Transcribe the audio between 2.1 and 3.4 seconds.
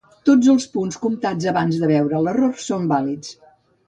l'error són vàlids.